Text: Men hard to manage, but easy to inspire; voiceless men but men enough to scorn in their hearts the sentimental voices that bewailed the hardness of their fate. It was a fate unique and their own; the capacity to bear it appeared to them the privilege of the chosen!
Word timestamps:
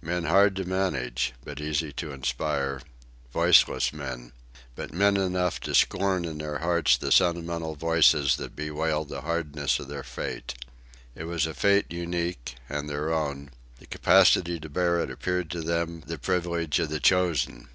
Men 0.00 0.26
hard 0.26 0.54
to 0.54 0.64
manage, 0.64 1.32
but 1.44 1.60
easy 1.60 1.90
to 1.94 2.12
inspire; 2.12 2.82
voiceless 3.32 3.92
men 3.92 4.30
but 4.76 4.92
men 4.94 5.16
enough 5.16 5.58
to 5.62 5.74
scorn 5.74 6.24
in 6.24 6.38
their 6.38 6.58
hearts 6.58 6.96
the 6.96 7.10
sentimental 7.10 7.74
voices 7.74 8.36
that 8.36 8.54
bewailed 8.54 9.08
the 9.08 9.22
hardness 9.22 9.80
of 9.80 9.88
their 9.88 10.04
fate. 10.04 10.54
It 11.16 11.24
was 11.24 11.48
a 11.48 11.52
fate 11.54 11.86
unique 11.92 12.54
and 12.68 12.88
their 12.88 13.12
own; 13.12 13.50
the 13.80 13.86
capacity 13.86 14.60
to 14.60 14.68
bear 14.68 15.00
it 15.00 15.10
appeared 15.10 15.50
to 15.50 15.62
them 15.62 16.04
the 16.06 16.16
privilege 16.16 16.78
of 16.78 16.88
the 16.88 17.00
chosen! 17.00 17.68